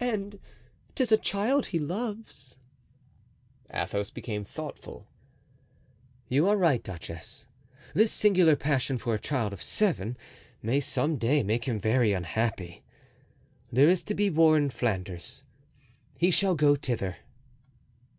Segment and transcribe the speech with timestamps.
[0.00, 0.38] "And
[0.94, 2.58] 'tis a child he loves."
[3.72, 5.06] Athos became thoughtful.
[6.28, 7.46] "You are right, duchess.
[7.94, 10.18] This singular passion for a child of seven
[10.62, 12.82] may some day make him very unhappy.
[13.72, 15.42] There is to be war in Flanders.
[16.18, 17.16] He shall go thither."